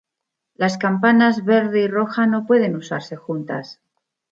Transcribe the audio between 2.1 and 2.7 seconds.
no